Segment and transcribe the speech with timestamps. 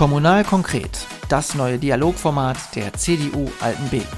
[0.00, 4.08] Kommunal konkret, das neue Dialogformat der CDU Altenbeken.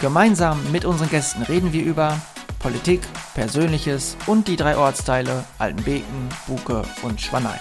[0.00, 2.16] Gemeinsam mit unseren Gästen reden wir über
[2.60, 3.00] Politik,
[3.34, 7.58] Persönliches und die drei Ortsteile Altenbeken, Buke und Schwanein.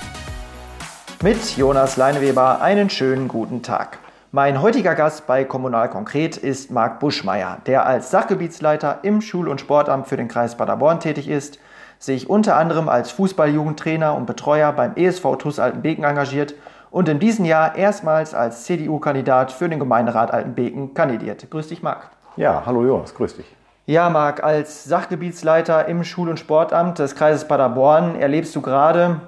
[1.24, 3.98] Mit Jonas Leineweber einen schönen guten Tag.
[4.32, 9.60] Mein heutiger Gast bei Kommunal Konkret ist Marc Buschmeier, der als Sachgebietsleiter im Schul- und
[9.60, 11.58] Sportamt für den Kreis Paderborn tätig ist,
[11.98, 16.54] sich unter anderem als Fußballjugendtrainer und Betreuer beim ESV TuS Altenbeken engagiert
[16.94, 21.50] und in diesem Jahr erstmals als CDU-Kandidat für den Gemeinderat Altenbeken kandidiert.
[21.50, 22.12] Grüß dich, Marc.
[22.38, 23.48] Ja, hallo Jonas, grüß dich.
[23.88, 29.22] Ja, Marc, als Sachgebietsleiter im Schul- und Sportamt des Kreises Paderborn erlebst du gerade,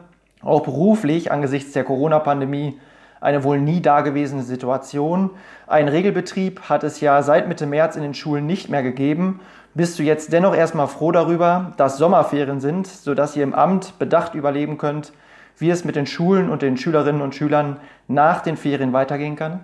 [0.43, 2.79] auch beruflich angesichts der Corona-Pandemie,
[3.19, 5.31] eine wohl nie dagewesene Situation.
[5.65, 9.39] Ein Regelbetrieb hat es ja seit Mitte März in den Schulen nicht mehr gegeben.
[9.73, 14.35] Bist du jetzt dennoch erstmal froh darüber, dass Sommerferien sind, sodass ihr im Amt bedacht
[14.35, 15.13] überleben könnt,
[15.57, 17.77] wie es mit den Schulen und den Schülerinnen und Schülern
[18.07, 19.61] nach den Ferien weitergehen kann?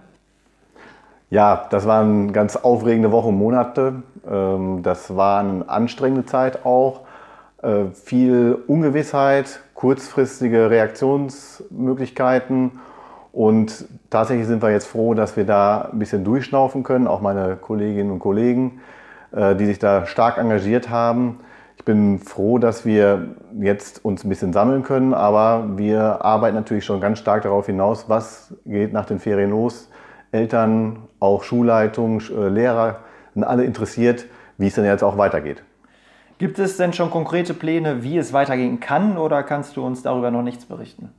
[1.30, 4.03] Ja, das waren ganz aufregende Wochen und Monate.
[4.30, 7.02] Ähm, das war eine anstrengende Zeit auch.
[7.62, 12.72] Äh, viel Ungewissheit, kurzfristige Reaktionsmöglichkeiten.
[13.31, 17.56] Und tatsächlich sind wir jetzt froh, dass wir da ein bisschen durchschnaufen können, auch meine
[17.56, 18.81] Kolleginnen und Kollegen,
[19.31, 21.39] äh, die sich da stark engagiert haben.
[21.77, 26.86] Ich bin froh, dass wir jetzt uns ein bisschen sammeln können, aber wir arbeiten natürlich
[26.86, 29.89] schon ganz stark darauf hinaus, was geht nach den Ferien los.
[30.31, 33.00] Eltern, auch Schulleitung, äh, Lehrer
[33.33, 34.25] sind alle interessiert,
[34.58, 35.63] wie es denn jetzt auch weitergeht.
[36.38, 40.31] Gibt es denn schon konkrete Pläne, wie es weitergehen kann oder kannst du uns darüber
[40.31, 41.09] noch nichts berichten?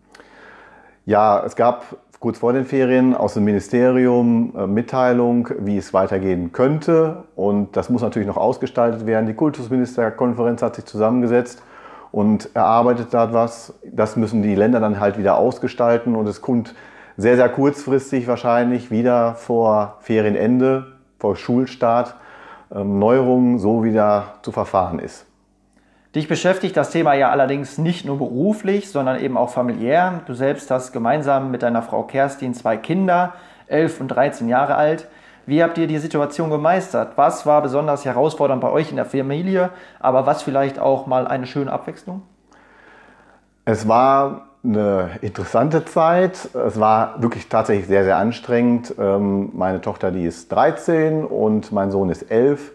[1.07, 6.53] Ja, es gab kurz vor den Ferien aus dem Ministerium äh, Mitteilung, wie es weitergehen
[6.53, 7.25] könnte.
[7.35, 9.27] Und das muss natürlich noch ausgestaltet werden.
[9.27, 11.65] Die Kultusministerkonferenz hat sich zusammengesetzt
[12.13, 13.75] und erarbeitet da was.
[13.83, 16.15] Das müssen die Länder dann halt wieder ausgestalten.
[16.15, 16.77] Und es kommt
[17.17, 22.15] sehr, sehr kurzfristig wahrscheinlich wieder vor Ferienende, vor Schulstart,
[22.73, 25.27] ähm, Neuerungen so wieder zu verfahren ist.
[26.15, 30.21] Dich beschäftigt das Thema ja allerdings nicht nur beruflich, sondern eben auch familiär.
[30.27, 33.33] Du selbst hast gemeinsam mit deiner Frau Kerstin zwei Kinder,
[33.67, 35.09] 11 und 13 Jahre alt.
[35.47, 37.13] Wie habt ihr die Situation gemeistert?
[37.17, 39.71] Was war besonders herausfordernd bei euch in der Familie,
[40.01, 42.23] aber was vielleicht auch mal eine schöne Abwechslung?
[43.65, 46.51] Es war eine interessante Zeit.
[46.55, 48.95] Es war wirklich tatsächlich sehr, sehr anstrengend.
[48.99, 52.73] Ähm, meine Tochter, die ist 13 und mein Sohn ist 11.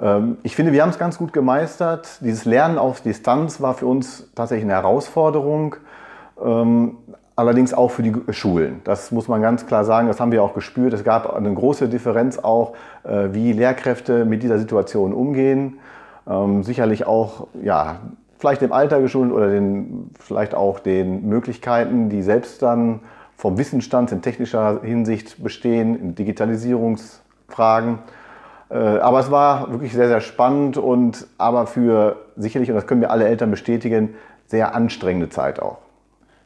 [0.00, 2.18] Ähm, ich finde, wir haben es ganz gut gemeistert.
[2.20, 5.76] Dieses Lernen auf Distanz war für uns tatsächlich eine Herausforderung.
[6.42, 6.98] Ähm,
[7.36, 8.80] allerdings auch für die Schulen.
[8.84, 10.08] Das muss man ganz klar sagen.
[10.08, 10.94] Das haben wir auch gespürt.
[10.94, 12.74] Es gab eine große Differenz auch,
[13.04, 15.78] äh, wie Lehrkräfte mit dieser Situation umgehen.
[16.28, 18.00] Ähm, sicherlich auch, ja,
[18.38, 23.00] vielleicht dem Alter geschuldet oder den, vielleicht auch den Möglichkeiten, die selbst dann
[23.36, 27.98] vom Wissensstand in technischer Hinsicht bestehen, in Digitalisierungsfragen.
[28.68, 33.00] Äh, aber es war wirklich sehr, sehr spannend und aber für sicherlich, und das können
[33.00, 34.14] wir alle Eltern bestätigen,
[34.46, 35.78] sehr anstrengende Zeit auch.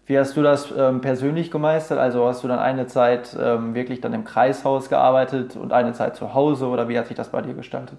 [0.06, 1.98] Wie hast du das ähm, persönlich gemeistert?
[1.98, 6.16] Also hast du dann eine Zeit ähm, wirklich dann im Kreishaus gearbeitet und eine Zeit
[6.16, 7.98] zu Hause oder wie hat sich das bei dir gestaltet?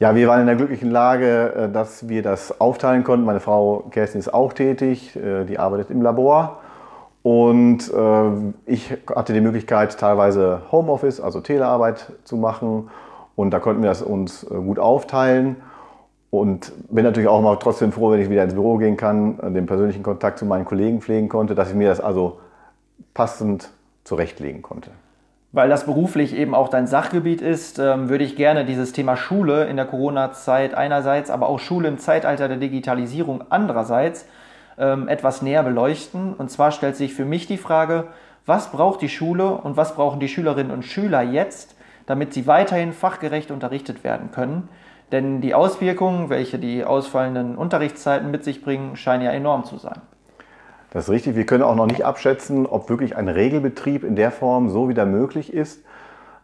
[0.00, 3.26] Ja, wir waren in der glücklichen Lage, äh, dass wir das aufteilen konnten.
[3.26, 6.60] Meine Frau Kerstin ist auch tätig, äh, die arbeitet im Labor.
[7.24, 7.92] Und
[8.64, 12.88] ich hatte die Möglichkeit, teilweise Homeoffice, also Telearbeit zu machen
[13.38, 15.56] und da konnten wir das uns äh, gut aufteilen.
[16.30, 19.52] Und bin natürlich auch mal trotzdem froh, wenn ich wieder ins Büro gehen kann, äh,
[19.52, 22.40] den persönlichen Kontakt zu meinen Kollegen pflegen konnte, dass ich mir das also
[23.14, 23.70] passend
[24.02, 24.90] zurechtlegen konnte.
[25.52, 29.66] Weil das beruflich eben auch dein Sachgebiet ist, ähm, würde ich gerne dieses Thema Schule
[29.66, 34.26] in der Corona-Zeit einerseits, aber auch Schule im Zeitalter der Digitalisierung andererseits
[34.78, 36.34] ähm, etwas näher beleuchten.
[36.34, 38.08] Und zwar stellt sich für mich die Frage,
[38.46, 41.76] was braucht die Schule und was brauchen die Schülerinnen und Schüler jetzt,
[42.08, 44.70] damit sie weiterhin fachgerecht unterrichtet werden können.
[45.12, 50.00] Denn die Auswirkungen, welche die ausfallenden Unterrichtszeiten mit sich bringen, scheinen ja enorm zu sein.
[50.90, 51.36] Das ist richtig.
[51.36, 55.04] Wir können auch noch nicht abschätzen, ob wirklich ein Regelbetrieb in der Form so wieder
[55.04, 55.84] möglich ist.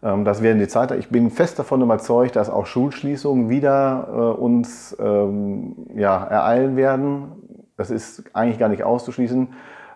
[0.03, 0.91] Ähm, das werden die Zeit.
[0.93, 7.33] Ich bin fest davon überzeugt, dass auch Schulschließungen wieder äh, uns ähm, ja, ereilen werden.
[7.79, 9.49] Das ist eigentlich gar nicht auszuschließen.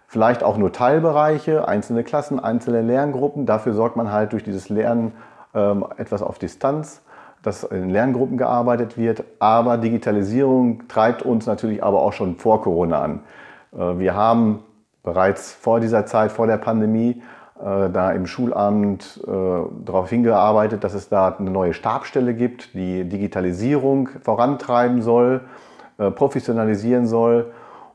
[0.06, 3.44] Vielleicht auch nur Teilbereiche, einzelne Klassen, einzelne Lerngruppen.
[3.44, 5.12] Dafür sorgt man halt durch dieses Lernen
[5.54, 7.02] etwas auf Distanz,
[7.42, 9.24] dass in Lerngruppen gearbeitet wird.
[9.38, 13.20] Aber Digitalisierung treibt uns natürlich aber auch schon vor Corona an.
[13.72, 14.60] Äh, wir haben
[15.02, 17.22] bereits vor dieser Zeit, vor der Pandemie,
[17.60, 23.04] äh, da im Schulamt äh, darauf hingearbeitet, dass es da eine neue Stabstelle gibt, die
[23.04, 25.42] Digitalisierung vorantreiben soll,
[26.14, 27.50] professionalisieren soll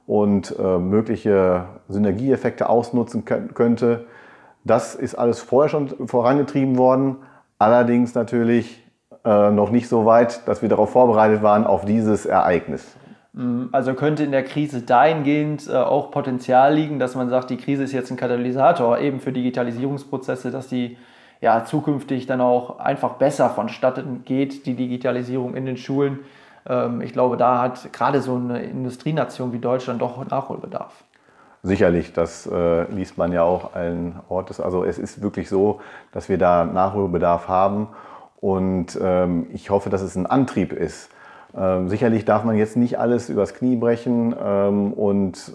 [0.07, 4.07] und mögliche Synergieeffekte ausnutzen könnte.
[4.65, 7.15] Das ist alles vorher schon vorangetrieben worden,
[7.63, 8.83] allerdings natürlich
[9.25, 12.95] äh, noch nicht so weit, dass wir darauf vorbereitet waren, auf dieses Ereignis.
[13.33, 13.69] Mhm.
[13.71, 17.83] Also könnte in der Krise dahingehend äh, auch Potenzial liegen, dass man sagt, die Krise
[17.83, 20.97] ist jetzt ein Katalysator eben für Digitalisierungsprozesse, dass die
[21.41, 26.19] ja zukünftig dann auch einfach besser vonstatten geht, die Digitalisierung in den Schulen.
[26.67, 31.03] Ähm, ich glaube, da hat gerade so eine Industrienation wie Deutschland doch Nachholbedarf.
[31.65, 34.59] Sicherlich, das äh, liest man ja auch allen Ortes.
[34.59, 35.79] Also es ist wirklich so,
[36.11, 37.87] dass wir da Nachholbedarf haben
[38.41, 41.09] und ähm, ich hoffe, dass es ein Antrieb ist.
[41.55, 45.53] Ähm, sicherlich darf man jetzt nicht alles übers Knie brechen ähm, und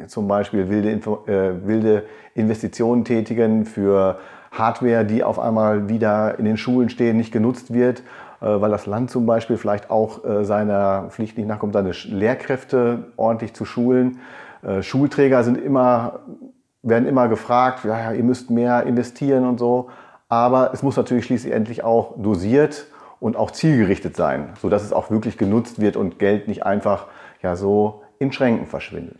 [0.00, 0.90] äh, zum Beispiel wilde,
[1.26, 2.04] äh, wilde
[2.36, 4.20] Investitionen tätigen für
[4.52, 8.04] Hardware, die auf einmal wieder in den Schulen stehen, nicht genutzt wird,
[8.40, 13.06] äh, weil das Land zum Beispiel vielleicht auch äh, seiner Pflicht nicht nachkommt, seine Lehrkräfte
[13.16, 14.20] ordentlich zu schulen.
[14.62, 16.20] Äh, Schulträger sind immer,
[16.82, 19.88] werden immer gefragt, ja, ihr müsst mehr investieren und so.
[20.28, 22.86] Aber es muss natürlich schließlich endlich auch dosiert
[23.20, 27.06] und auch zielgerichtet sein, sodass es auch wirklich genutzt wird und Geld nicht einfach
[27.42, 29.16] ja, so in Schränken verschwindet.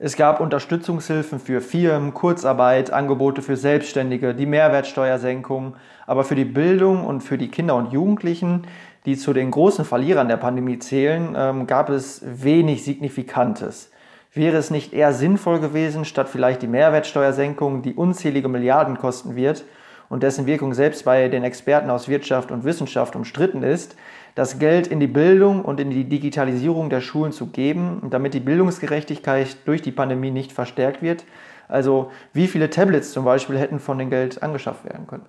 [0.00, 5.74] Es gab Unterstützungshilfen für Firmen, Kurzarbeit, Angebote für Selbstständige, die Mehrwertsteuersenkung.
[6.06, 8.68] Aber für die Bildung und für die Kinder und Jugendlichen,
[9.06, 13.90] die zu den großen Verlierern der Pandemie zählen, ähm, gab es wenig Signifikantes.
[14.34, 19.64] Wäre es nicht eher sinnvoll gewesen, statt vielleicht die Mehrwertsteuersenkung, die unzählige Milliarden kosten wird
[20.08, 23.96] und dessen Wirkung selbst bei den Experten aus Wirtschaft und Wissenschaft umstritten ist,
[24.34, 28.40] das Geld in die Bildung und in die Digitalisierung der Schulen zu geben, damit die
[28.40, 31.24] Bildungsgerechtigkeit durch die Pandemie nicht verstärkt wird?
[31.66, 35.26] Also wie viele Tablets zum Beispiel hätten von dem Geld angeschafft werden können?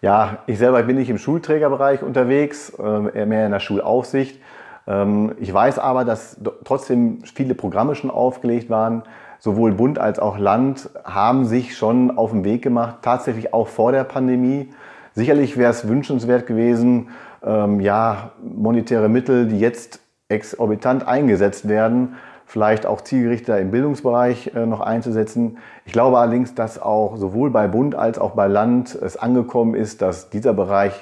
[0.00, 4.40] Ja, ich selber bin nicht im Schulträgerbereich unterwegs, äh, mehr in der Schulaufsicht.
[4.86, 9.02] Ähm, ich weiß aber, dass trotzdem viele Programme schon aufgelegt waren.
[9.38, 13.90] Sowohl Bund als auch Land haben sich schon auf den Weg gemacht, tatsächlich auch vor
[13.90, 14.70] der Pandemie.
[15.14, 17.08] Sicherlich wäre es wünschenswert gewesen,
[17.44, 22.14] ähm, ja, monetäre Mittel, die jetzt exorbitant eingesetzt werden,
[22.46, 25.58] vielleicht auch zielgerichteter im Bildungsbereich äh, noch einzusetzen.
[25.84, 30.02] Ich glaube allerdings, dass auch sowohl bei Bund als auch bei Land es angekommen ist,
[30.02, 30.92] dass dieser Bereich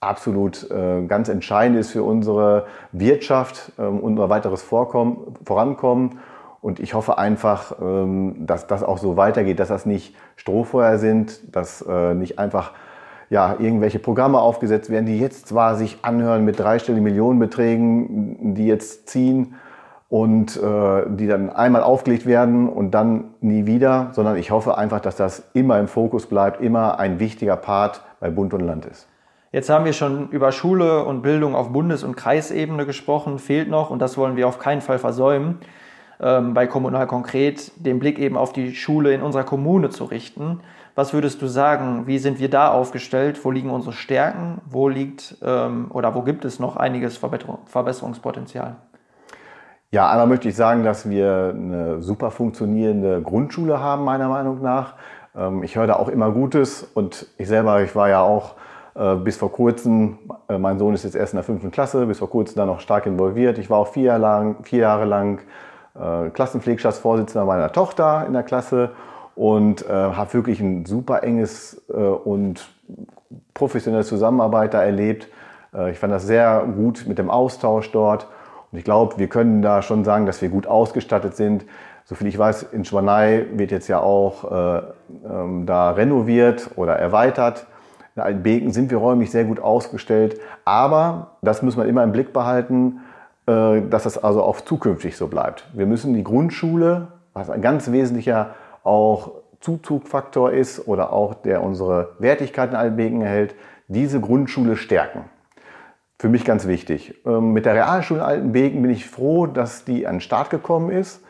[0.00, 6.18] absolut äh, ganz entscheidend ist für unsere Wirtschaft, ähm, unser weiteres Vorkommen, Vorankommen.
[6.62, 11.54] Und ich hoffe einfach, ähm, dass das auch so weitergeht, dass das nicht Strohfeuer sind,
[11.54, 12.72] dass äh, nicht einfach
[13.28, 19.08] ja, irgendwelche Programme aufgesetzt werden, die jetzt zwar sich anhören mit dreistelligen Millionenbeträgen, die jetzt
[19.08, 19.54] ziehen
[20.08, 25.00] und äh, die dann einmal aufgelegt werden und dann nie wieder, sondern ich hoffe einfach,
[25.00, 29.09] dass das immer im Fokus bleibt, immer ein wichtiger Part bei Bund und Land ist.
[29.52, 33.90] Jetzt haben wir schon über Schule und Bildung auf Bundes- und Kreisebene gesprochen, fehlt noch
[33.90, 35.58] und das wollen wir auf keinen Fall versäumen,
[36.20, 40.60] ähm, bei Kommunal konkret den Blick eben auf die Schule in unserer Kommune zu richten.
[40.94, 43.44] Was würdest du sagen, wie sind wir da aufgestellt?
[43.44, 44.60] Wo liegen unsere Stärken?
[44.68, 48.76] Wo liegt ähm, oder wo gibt es noch einiges Verbesserungspotenzial?
[49.90, 54.94] Ja, einmal möchte ich sagen, dass wir eine super funktionierende Grundschule haben, meiner Meinung nach.
[55.34, 58.54] Ähm, ich höre da auch immer Gutes und ich selber, ich war ja auch
[59.16, 60.18] bis vor kurzem,
[60.48, 62.80] äh, mein Sohn ist jetzt erst in der fünften Klasse, bis vor kurzem dann noch
[62.80, 63.58] stark involviert.
[63.58, 65.40] Ich war auch vier Jahre lang, vier Jahre lang
[65.98, 68.90] äh, Klassenpflegschaftsvorsitzender meiner Tochter in der Klasse
[69.34, 72.68] und äh, habe wirklich ein super enges äh, und
[73.54, 75.28] professionelles Zusammenarbeit da erlebt.
[75.74, 78.26] Äh, ich fand das sehr gut mit dem Austausch dort
[78.72, 81.64] und ich glaube, wir können da schon sagen, dass wir gut ausgestattet sind.
[82.04, 84.82] Soviel ich weiß, in Schwanei wird jetzt ja auch äh,
[85.28, 87.66] ähm, da renoviert oder erweitert.
[88.16, 90.40] In Altenbeken sind wir räumlich sehr gut ausgestellt.
[90.64, 93.00] Aber, das muss man immer im Blick behalten,
[93.46, 95.66] äh, dass das also auch zukünftig so bleibt.
[95.72, 102.12] Wir müssen die Grundschule, was ein ganz wesentlicher auch Zuzugfaktor ist oder auch der unsere
[102.18, 103.54] Wertigkeit in Altenbeken erhält,
[103.88, 105.24] diese Grundschule stärken.
[106.18, 107.14] Für mich ganz wichtig.
[107.26, 111.22] Ähm, mit der Realschule Altenbeken bin ich froh, dass die an den Start gekommen ist.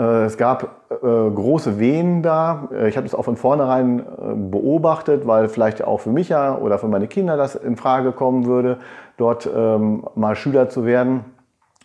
[0.00, 2.68] Äh, es gab äh, große Wehen da.
[2.72, 4.04] Äh, ich habe das auch von vornherein
[4.50, 8.46] beobachtet, weil vielleicht auch für mich ja oder für meine Kinder das in Frage kommen
[8.46, 8.78] würde,
[9.18, 11.24] dort ähm, mal Schüler zu werden.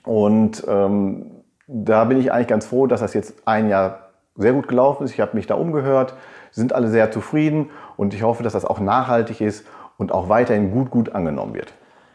[0.06, 1.32] Und ähm,
[1.68, 4.00] da bin ich eigentlich ganz froh, dass das jetzt ein Jahr
[4.36, 5.12] sehr gut gelaufen ist.
[5.12, 6.14] Ich habe mich da umgehört,
[6.52, 9.66] sind alle sehr zufrieden und ich hoffe, dass das auch nachhaltig ist
[9.98, 11.74] und auch weiterhin gut, gut angenommen wird.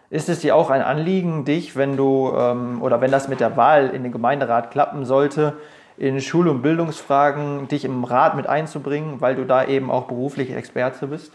[0.09, 3.57] Ist es dir auch ein Anliegen, dich, wenn du ähm, oder wenn das mit der
[3.57, 5.55] Wahl in den Gemeinderat klappen sollte,
[6.01, 10.55] in Schul- und Bildungsfragen dich im Rat mit einzubringen, weil du da eben auch beruflich
[10.55, 11.33] Experte bist?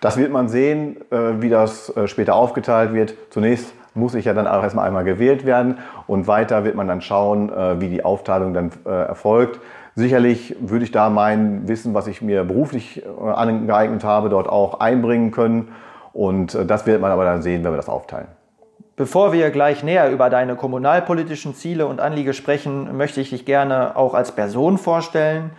[0.00, 3.14] Das wird man sehen, äh, wie das äh, später aufgeteilt wird.
[3.30, 5.78] Zunächst muss ich ja dann auch erstmal einmal gewählt werden
[6.08, 9.60] und weiter wird man dann schauen, äh, wie die Aufteilung dann erfolgt.
[9.94, 15.30] Sicherlich würde ich da mein Wissen, was ich mir beruflich angeeignet habe, dort auch einbringen
[15.30, 15.68] können.
[16.12, 18.26] Und das wird man aber dann sehen, wenn wir das aufteilen.
[18.96, 23.94] Bevor wir gleich näher über deine kommunalpolitischen Ziele und Anliege sprechen, möchte ich dich gerne
[23.94, 25.50] auch als Person vorstellen.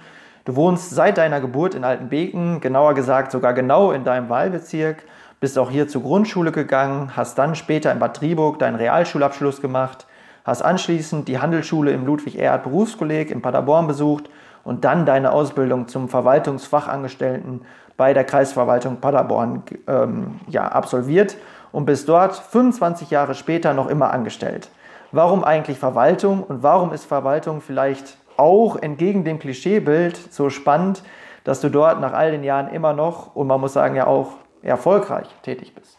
[0.46, 5.04] Du wohnst seit deiner Geburt in Altenbeken, genauer gesagt sogar genau in deinem Wahlbezirk,
[5.40, 10.08] bist auch hier zur Grundschule gegangen, hast dann später in Bad Triburg deinen Realschulabschluss gemacht,
[10.44, 14.32] hast anschließend die Handelsschule im Ludwig-Erhard Berufskolleg in Paderborn besucht
[14.64, 17.62] und dann deine Ausbildung zum Verwaltungsfachangestellten
[17.98, 21.38] bei der Kreisverwaltung Paderborn ähm, ja, absolviert
[21.72, 24.70] und bist dort 25 Jahre später noch immer angestellt.
[25.12, 31.04] Warum eigentlich Verwaltung und warum ist Verwaltung vielleicht auch entgegen dem Klischeebild so spannend,
[31.44, 34.32] dass du dort nach all den Jahren immer noch und man muss sagen ja auch
[34.62, 35.98] erfolgreich tätig bist?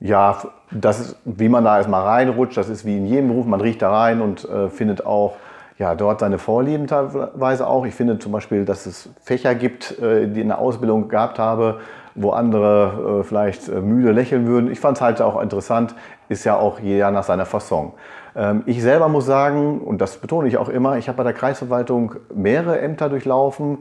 [0.00, 0.38] Ja,
[0.70, 3.80] das ist, wie man da erstmal reinrutscht, das ist wie in jedem Beruf, man riecht
[3.80, 5.36] da rein und äh, findet auch
[5.78, 7.84] ja, dort seine Vorlieben teilweise auch.
[7.84, 11.80] Ich finde zum Beispiel, dass es Fächer gibt, äh, die in der Ausbildung gehabt habe,
[12.14, 14.70] wo andere äh, vielleicht äh, müde lächeln würden.
[14.70, 15.94] Ich fand es halt auch interessant,
[16.28, 17.92] ist ja auch jeder nach seiner Fasson.
[18.36, 21.32] Ähm, ich selber muss sagen, und das betone ich auch immer, ich habe bei der
[21.32, 23.78] Kreisverwaltung mehrere Ämter durchlaufen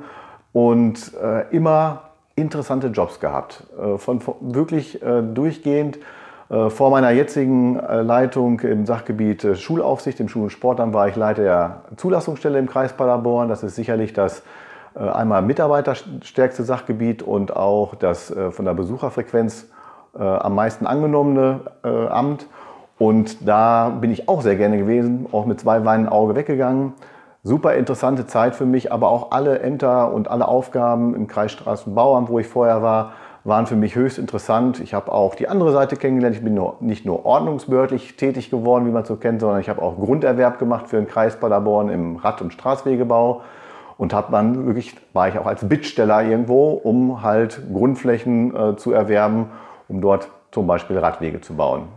[0.52, 1.13] und
[1.50, 3.63] immer interessante Jobs gehabt.
[3.98, 5.00] Von wirklich
[5.34, 5.98] durchgehend
[6.48, 11.82] vor meiner jetzigen Leitung im Sachgebiet Schulaufsicht, im Schul- und Sportamt, war ich Leiter der
[11.96, 13.50] Zulassungsstelle im Kreis Paderborn.
[13.50, 14.44] Das ist sicherlich das äh,
[15.00, 19.69] einmal mitarbeiterstärkste Sachgebiet und auch das äh, von der Besucherfrequenz
[20.17, 22.47] äh, am meisten angenommene Amt.
[23.00, 26.93] Und da bin ich auch sehr gerne gewesen, auch mit zwei Weinen Auge weggegangen.
[27.41, 32.39] Super interessante Zeit für mich, aber auch alle Ämter und alle Aufgaben im Kreisstraßenbauamt, wo
[32.39, 34.79] ich vorher war, waren für mich höchst interessant.
[34.79, 36.38] Ich habe auch die andere Seite kennengelernt.
[36.38, 39.81] Ich bin nur, nicht nur ordnungsbehördlich tätig geworden, wie man so kennt, sondern ich habe
[39.81, 43.41] auch Grunderwerb gemacht für den Kreis Paderborn im Rad- und Straßwegebau
[43.97, 48.91] und habe dann wirklich, war ich auch als Bittsteller irgendwo, um halt Grundflächen äh, zu
[48.91, 49.47] erwerben,
[49.88, 51.88] um dort zum Beispiel Radwege zu bauen.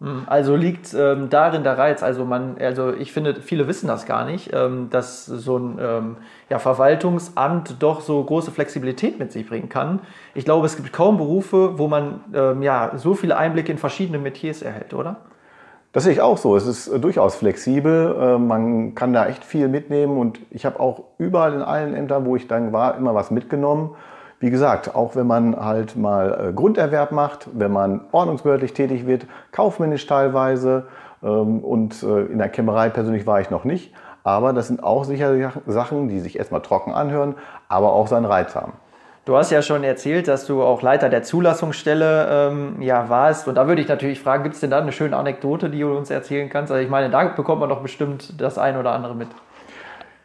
[0.00, 4.06] Hm, also liegt ähm, darin der Reiz, also man, also ich finde, viele wissen das
[4.06, 6.16] gar nicht, ähm, dass so ein ähm,
[6.48, 10.00] ja, Verwaltungsamt doch so große Flexibilität mit sich bringen kann.
[10.34, 14.18] Ich glaube, es gibt kaum Berufe, wo man ähm, ja, so viele Einblicke in verschiedene
[14.18, 15.16] Metiers erhält, oder?
[15.92, 16.54] Das sehe ich auch so.
[16.54, 18.14] Es ist äh, durchaus flexibel.
[18.20, 22.26] Äh, man kann da echt viel mitnehmen und ich habe auch überall in allen Ämtern,
[22.26, 23.94] wo ich dann war, immer was mitgenommen.
[24.40, 29.26] Wie gesagt, auch wenn man halt mal äh, Grunderwerb macht, wenn man ordnungsbehördlich tätig wird,
[29.50, 30.86] kaufmännisch teilweise
[31.22, 33.92] ähm, und in der Kämmerei persönlich war ich noch nicht.
[34.24, 37.34] Aber das sind auch sicher Sachen, die sich erstmal trocken anhören,
[37.68, 38.74] aber auch seinen Reiz haben.
[39.28, 43.46] Du hast ja schon erzählt, dass du auch Leiter der Zulassungsstelle ähm, ja, warst.
[43.46, 45.94] Und da würde ich natürlich fragen, gibt es denn da eine schöne Anekdote, die du
[45.94, 46.72] uns erzählen kannst?
[46.72, 49.28] Also ich meine, da bekommt man doch bestimmt das ein oder andere mit.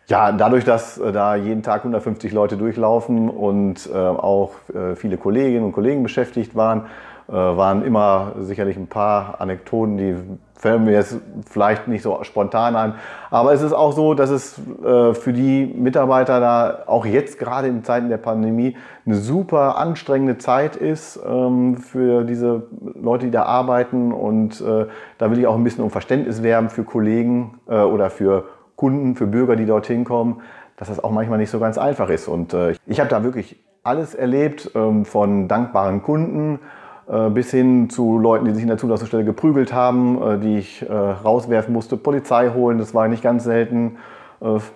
[0.08, 5.18] Ja, dadurch, dass äh, da jeden Tag 150 Leute durchlaufen und äh, auch äh, viele
[5.18, 6.86] Kolleginnen und Kollegen beschäftigt waren,
[7.28, 10.16] waren immer sicherlich ein paar Anekdoten, die
[10.64, 12.96] fällen mir jetzt vielleicht nicht so spontan an.
[13.30, 17.68] Aber es ist auch so, dass es äh, für die Mitarbeiter da auch jetzt gerade
[17.68, 22.64] in Zeiten der Pandemie eine super anstrengende Zeit ist ähm, für diese
[22.96, 24.14] Leute, die da arbeiten.
[24.14, 24.86] Und äh,
[25.18, 28.46] da will ich auch ein bisschen um Verständnis werben für Kollegen äh, oder für
[28.78, 30.42] Kunden, für Bürger, die dorthin kommen,
[30.78, 32.30] dass das auch manchmal nicht so ganz einfach ist.
[32.30, 36.83] Und äh, ich habe da wirklich alles erlebt ähm, von dankbaren Kunden äh,
[37.30, 40.94] bis hin zu Leuten, die sich in der Zulassungsstelle geprügelt haben, äh, die ich äh,
[40.94, 43.98] rauswerfen musste, Polizei holen, das war nicht ganz selten,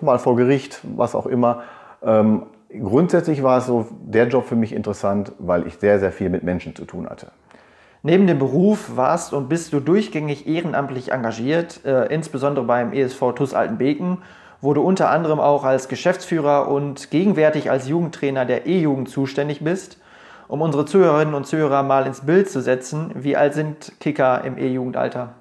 [0.00, 1.60] mal vor Gericht, was auch immer.
[2.02, 6.30] Ähm, grundsätzlich war es so der Job für mich interessant, weil ich sehr, sehr viel
[6.30, 7.32] mit Menschen zu tun hatte.
[8.02, 13.52] Neben dem Beruf warst und bist du durchgängig ehrenamtlich engagiert, äh, insbesondere beim ESV TUS
[13.52, 14.22] Altenbeken,
[14.62, 19.98] wo du unter anderem auch als Geschäftsführer und gegenwärtig als Jugendtrainer der E-Jugend zuständig bist
[20.48, 24.58] um unsere Zuhörerinnen und Zuhörer mal ins Bild zu setzen, wie alt sind Kicker im
[24.58, 25.34] E-Jugendalter?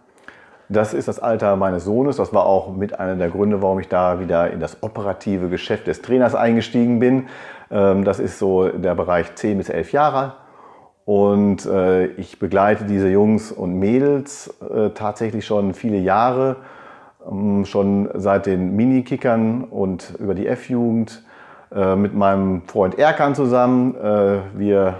[0.70, 2.18] Das ist das Alter meines Sohnes.
[2.18, 5.88] Das war auch mit einer der Gründe, warum ich da wieder in das operative Geschäft
[5.88, 7.28] des Trainers eingestiegen bin.
[7.72, 10.34] Ähm, das ist so der Bereich 10 bis 11 Jahre.
[11.06, 16.58] Und äh, ich begleite diese Jungs und Mädels äh, tatsächlich schon viele Jahre,
[17.26, 21.24] ähm, schon seit den Mini-Kickern und über die F-Jugend
[21.74, 23.96] äh, mit meinem Freund Erkan zusammen.
[23.96, 24.96] Äh, wir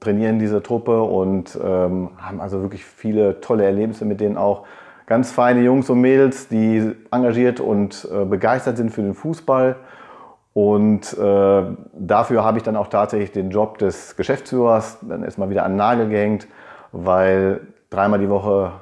[0.00, 4.66] trainieren diese Truppe und ähm, haben also wirklich viele tolle Erlebnisse mit denen auch.
[5.06, 9.76] Ganz feine Jungs und Mädels, die engagiert und äh, begeistert sind für den Fußball.
[10.52, 11.62] Und äh,
[11.94, 15.78] dafür habe ich dann auch tatsächlich den Job des Geschäftsführers dann erstmal wieder an den
[15.78, 16.48] Nagel gehängt,
[16.92, 18.72] weil dreimal die Woche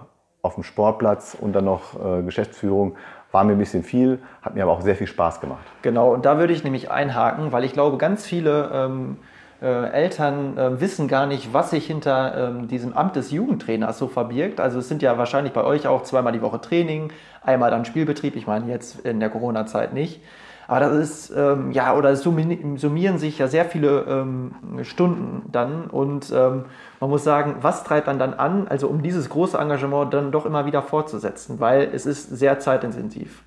[0.42, 2.97] auf dem Sportplatz und dann noch äh, Geschäftsführung
[3.32, 5.64] war mir ein bisschen viel, hat mir aber auch sehr viel Spaß gemacht.
[5.82, 9.16] Genau, und da würde ich nämlich einhaken, weil ich glaube, ganz viele ähm,
[9.61, 14.08] äh, Eltern äh, wissen gar nicht, was sich hinter ähm, diesem Amt des Jugendtrainers so
[14.08, 14.61] verbirgt.
[14.61, 18.37] Also es sind ja wahrscheinlich bei euch auch zweimal die Woche Training, einmal dann Spielbetrieb,
[18.37, 20.23] ich meine jetzt in der Corona-Zeit nicht.
[20.69, 25.87] Aber das ist, ähm, ja, oder es summieren sich ja sehr viele ähm, Stunden dann
[25.87, 26.67] und ähm,
[27.01, 30.45] man muss sagen, was treibt man dann an, also um dieses große Engagement dann doch
[30.45, 33.45] immer wieder fortzusetzen, weil es ist sehr zeitintensiv.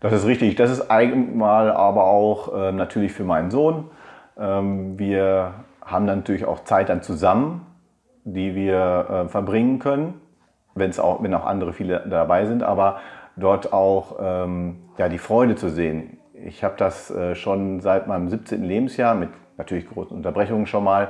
[0.00, 0.56] Das ist richtig.
[0.56, 3.90] Das ist einmal aber auch äh, natürlich für meinen Sohn.
[4.38, 5.52] Ähm, wir
[5.84, 7.66] haben dann natürlich auch Zeit dann zusammen,
[8.24, 10.14] die wir äh, verbringen können,
[10.74, 13.00] wenn's auch, wenn auch andere viele dabei sind, aber
[13.36, 18.28] dort auch ähm, ja, die Freude zu sehen ich habe das äh, schon seit meinem
[18.28, 18.64] 17.
[18.64, 21.08] Lebensjahr mit natürlich großen Unterbrechungen schon mal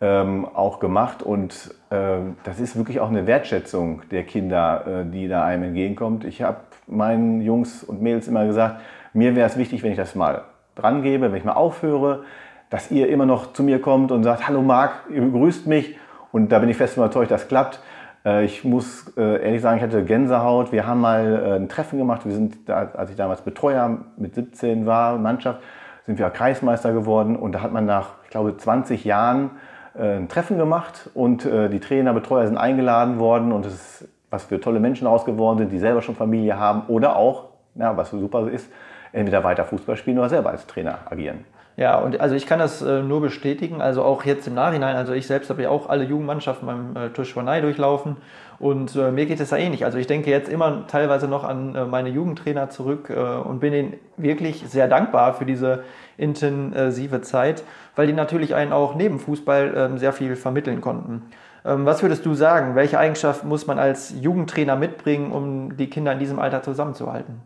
[0.00, 5.28] ähm, auch gemacht und äh, das ist wirklich auch eine Wertschätzung der Kinder, äh, die
[5.28, 6.24] da einem entgegenkommt.
[6.24, 8.80] Ich habe meinen Jungs und Mädels immer gesagt,
[9.12, 10.42] mir wäre es wichtig, wenn ich das mal
[10.74, 12.24] dran gebe, wenn ich mal aufhöre,
[12.70, 15.96] dass ihr immer noch zu mir kommt und sagt, hallo Marc, ihr begrüßt mich
[16.32, 17.80] und da bin ich fest überzeugt, das klappt.
[18.24, 20.72] Äh, ich muss äh, ehrlich sagen, ich hatte Gänsehaut.
[20.72, 22.24] Wir haben mal äh, ein Treffen gemacht.
[22.24, 25.60] Wir sind, als ich damals Betreuer mit 17 war, Mannschaft,
[26.06, 27.36] sind wir Kreismeister geworden.
[27.36, 29.50] Und da hat man nach, ich glaube, 20 Jahren
[29.94, 34.58] ein Treffen gemacht und die Trainer, Betreuer sind eingeladen worden und es ist, was für
[34.58, 38.72] tolle Menschen rausgeworden sind, die selber schon Familie haben oder auch, ja, was super ist,
[39.12, 41.44] entweder weiter Fußball spielen oder selber als Trainer agieren.
[41.76, 45.14] Ja, und also ich kann das äh, nur bestätigen, also auch jetzt im Nachhinein, also
[45.14, 48.18] ich selbst habe ja auch alle Jugendmannschaften beim äh, Tuschwanei durchlaufen
[48.58, 49.86] und äh, mir geht es ja ähnlich.
[49.86, 53.72] Also ich denke jetzt immer teilweise noch an äh, meine Jugendtrainer zurück äh, und bin
[53.72, 55.82] ihnen wirklich sehr dankbar für diese
[56.18, 57.64] intensive Zeit,
[57.96, 61.22] weil die natürlich einen auch neben Fußball ähm, sehr viel vermitteln konnten.
[61.64, 66.12] Ähm, was würdest du sagen, welche Eigenschaft muss man als Jugendtrainer mitbringen, um die Kinder
[66.12, 67.40] in diesem Alter zusammenzuhalten?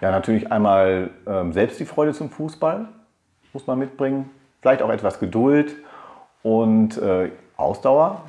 [0.00, 2.88] Ja, natürlich einmal ähm, selbst die Freude zum Fußball
[3.52, 4.30] muss man mitbringen.
[4.60, 5.74] Vielleicht auch etwas Geduld
[6.42, 8.22] und äh, Ausdauer.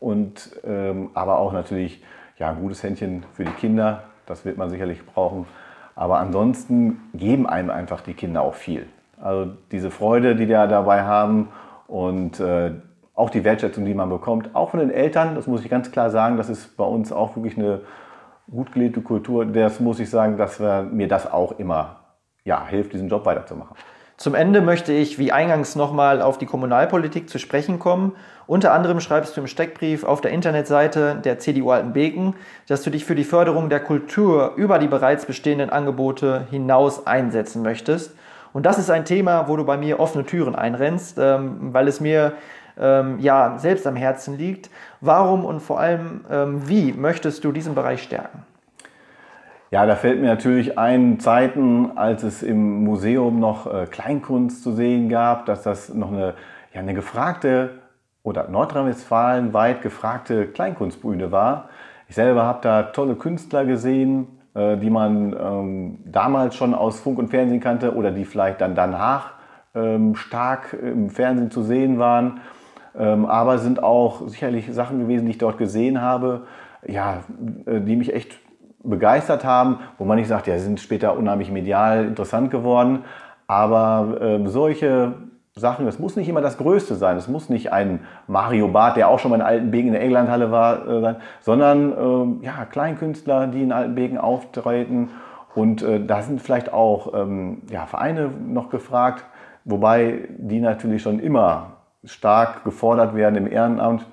[0.00, 2.02] Und, ähm, aber auch natürlich
[2.38, 4.04] ja, ein gutes Händchen für die Kinder.
[4.26, 5.46] Das wird man sicherlich brauchen.
[5.94, 8.86] Aber ansonsten geben einem einfach die Kinder auch viel.
[9.20, 11.48] Also diese Freude, die die dabei haben
[11.86, 12.72] und äh,
[13.14, 16.10] auch die Wertschätzung, die man bekommt, auch von den Eltern, das muss ich ganz klar
[16.10, 17.82] sagen, das ist bei uns auch wirklich eine
[18.50, 19.44] gut gelebte Kultur.
[19.44, 21.96] Das muss ich sagen, dass mir das auch immer
[22.44, 23.76] ja, hilft, diesen Job weiterzumachen.
[24.20, 28.12] Zum Ende möchte ich, wie eingangs, nochmal auf die Kommunalpolitik zu sprechen kommen.
[28.46, 32.34] Unter anderem schreibst du im Steckbrief auf der Internetseite der CDU Altenbeken,
[32.68, 37.62] dass du dich für die Förderung der Kultur über die bereits bestehenden Angebote hinaus einsetzen
[37.62, 38.14] möchtest.
[38.52, 42.00] Und das ist ein Thema, wo du bei mir offene Türen einrennst, ähm, weil es
[42.00, 42.34] mir
[42.78, 44.68] ähm, ja selbst am Herzen liegt.
[45.00, 48.44] Warum und vor allem ähm, wie möchtest du diesen Bereich stärken?
[49.72, 54.72] Ja, da fällt mir natürlich ein, Zeiten, als es im Museum noch äh, Kleinkunst zu
[54.72, 56.34] sehen gab, dass das noch eine,
[56.74, 57.78] ja, eine gefragte
[58.24, 61.68] oder Nordrhein-Westfalen weit gefragte Kleinkunstbühne war.
[62.08, 67.20] Ich selber habe da tolle Künstler gesehen, äh, die man ähm, damals schon aus Funk
[67.20, 69.34] und Fernsehen kannte oder die vielleicht dann danach
[69.76, 72.40] ähm, stark im Fernsehen zu sehen waren.
[72.98, 76.48] Ähm, aber sind auch sicherlich Sachen gewesen, die ich dort gesehen habe,
[76.84, 77.22] ja,
[77.66, 78.40] äh, die mich echt
[78.82, 83.04] begeistert haben, wo man nicht sagt, ja, sie sind später unheimlich medial interessant geworden.
[83.46, 85.14] Aber äh, solche
[85.56, 87.16] Sachen, es muss nicht immer das Größte sein.
[87.16, 90.50] Es muss nicht ein Mario Barth, der auch schon mal in Altenbeken in der Englandhalle
[90.50, 95.10] war, äh, sein, sondern äh, ja, Kleinkünstler, die in Altenbeken auftreten.
[95.54, 99.24] Und äh, da sind vielleicht auch ähm, ja, Vereine noch gefragt,
[99.64, 101.72] wobei die natürlich schon immer
[102.04, 104.06] stark gefordert werden im Ehrenamt.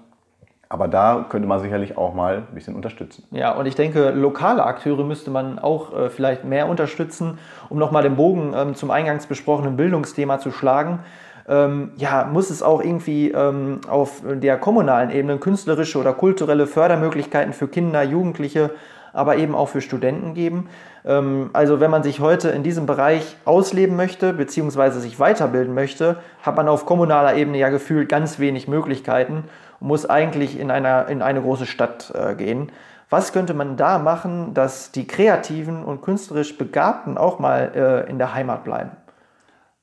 [0.70, 3.24] Aber da könnte man sicherlich auch mal ein bisschen unterstützen.
[3.32, 8.04] Ja, und ich denke, lokale Akteure müsste man auch äh, vielleicht mehr unterstützen, um nochmal
[8.04, 11.00] den Bogen ähm, zum eingangs besprochenen Bildungsthema zu schlagen.
[11.48, 17.54] Ähm, ja, muss es auch irgendwie ähm, auf der kommunalen Ebene künstlerische oder kulturelle Fördermöglichkeiten
[17.54, 18.72] für Kinder, Jugendliche,
[19.14, 20.68] aber eben auch für Studenten geben.
[21.06, 26.18] Ähm, also wenn man sich heute in diesem Bereich ausleben möchte, beziehungsweise sich weiterbilden möchte,
[26.42, 29.46] hat man auf kommunaler Ebene ja gefühlt ganz wenig Möglichkeiten
[29.80, 32.72] muss eigentlich in, einer, in eine große Stadt äh, gehen.
[33.10, 38.18] Was könnte man da machen, dass die kreativen und künstlerisch Begabten auch mal äh, in
[38.18, 38.92] der Heimat bleiben?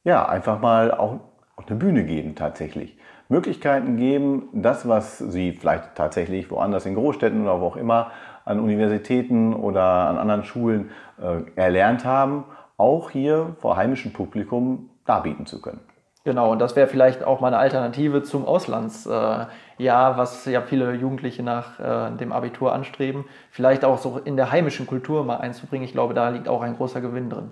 [0.03, 1.21] Ja, einfach mal auch,
[1.57, 2.99] auch eine Bühne geben tatsächlich.
[3.29, 8.11] Möglichkeiten geben, das, was sie vielleicht tatsächlich woanders in Großstädten oder wo auch immer
[8.45, 12.45] an Universitäten oder an anderen Schulen äh, erlernt haben,
[12.77, 15.81] auch hier vor heimischem Publikum darbieten zu können.
[16.25, 20.95] Genau, und das wäre vielleicht auch mal eine Alternative zum Auslandsjahr, äh, was ja viele
[20.95, 23.27] Jugendliche nach äh, dem Abitur anstreben.
[23.51, 25.85] Vielleicht auch so in der heimischen Kultur mal einzubringen.
[25.85, 27.51] Ich glaube, da liegt auch ein großer Gewinn drin.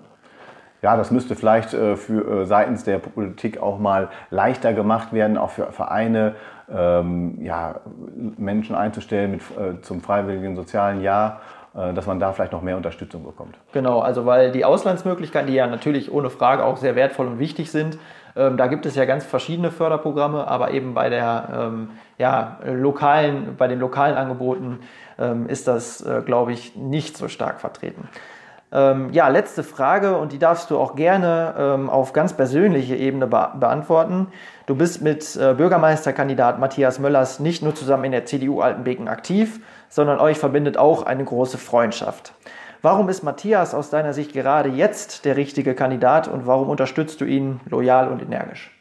[0.81, 5.51] Ja, das müsste vielleicht äh, für seitens der Politik auch mal leichter gemacht werden, auch
[5.51, 6.33] für Vereine,
[6.69, 7.75] ähm, ja,
[8.15, 11.41] Menschen einzustellen mit, äh, zum freiwilligen sozialen Jahr
[11.73, 13.57] dass man da vielleicht noch mehr Unterstützung bekommt.
[13.71, 17.71] Genau, also weil die Auslandsmöglichkeiten, die ja natürlich ohne Frage auch sehr wertvoll und wichtig
[17.71, 17.97] sind,
[18.35, 23.55] ähm, da gibt es ja ganz verschiedene Förderprogramme, aber eben bei der ähm, ja, lokalen,
[23.57, 24.79] bei den lokalen Angeboten
[25.19, 28.07] ähm, ist das, äh, glaube ich, nicht so stark vertreten.
[28.71, 33.27] Ähm, ja, letzte Frage und die darfst du auch gerne ähm, auf ganz persönliche Ebene
[33.27, 34.27] be beantworten.
[34.65, 39.59] Du bist mit äh, Bürgermeisterkandidat Matthias Möllers nicht nur zusammen in der CDU Altenbeken aktiv,
[39.93, 42.33] sondern euch verbindet auch eine große Freundschaft.
[42.81, 47.25] Warum ist Matthias aus deiner Sicht gerade jetzt der richtige Kandidat und warum unterstützt du
[47.25, 48.71] ihn loyal und energisch?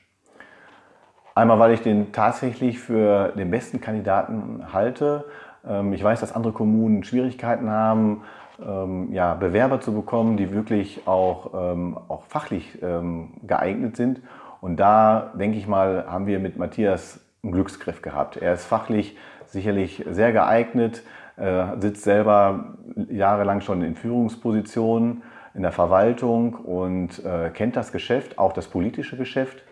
[1.35, 5.27] Einmal, weil ich den tatsächlich für den besten Kandidaten halte.
[5.69, 8.23] Ähm, ich weiß, dass andere Kommunen Schwierigkeiten haben,
[8.67, 14.23] ähm, Bewerber zu bekommen, die wirklich auch, ähm, auch fachlich geeignet sind.
[14.63, 18.39] Und da, denke ich mal, haben wir mit Matthias einen Glücksgriff gehabt.
[18.39, 19.17] Er ist fachlich
[19.53, 21.03] sicherlich sehr geeignet,
[21.37, 22.75] äh, sitzt selber
[23.09, 25.23] jahrelang schon in Führungspositionen
[25.55, 29.63] in der Verwaltung und äh, kennt das Geschäft, auch das politische Geschäft.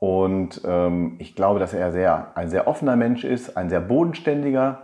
[0.00, 4.82] Und ähm, ich glaube, dass er sehr, ein sehr offener Mensch ist, ein sehr bodenständiger.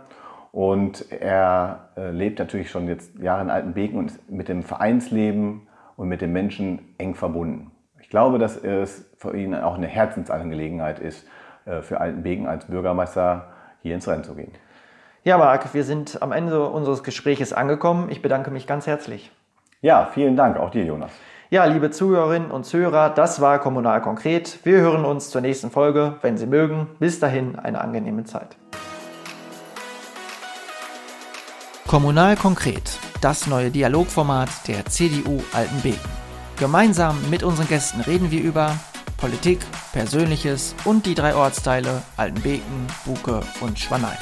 [0.51, 5.67] Und er äh, lebt natürlich schon jetzt Jahre in Altenbeken und ist mit dem Vereinsleben
[5.95, 7.71] und mit den Menschen eng verbunden.
[8.01, 11.27] Ich glaube, dass es für ihn auch eine Herzensangelegenheit ist,
[11.81, 13.49] für Altenbeken als Bürgermeister
[13.81, 14.51] hier ins Rennen zu gehen.
[15.23, 18.09] Ja, Marc, wir sind am Ende unseres Gespräches angekommen.
[18.09, 19.31] Ich bedanke mich ganz herzlich.
[19.81, 21.11] Ja, vielen Dank, auch dir, Jonas.
[21.51, 24.59] Ja, liebe Zuhörerinnen und Zuhörer, das war Kommunal konkret.
[24.63, 26.87] Wir hören uns zur nächsten Folge, wenn Sie mögen.
[26.99, 28.55] Bis dahin eine angenehme Zeit.
[31.87, 36.11] Kommunal konkret, das neue Dialogformat der CDU Altenbeken.
[36.59, 38.75] Gemeinsam mit unseren Gästen reden wir über
[39.19, 39.59] Politik,
[39.91, 44.17] Persönliches und die drei Ortsteile Altenbeken, Buke und Schwanein.